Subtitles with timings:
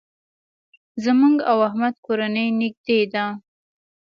[1.03, 3.25] زموږ او احمد کورنۍ نېږدې ده.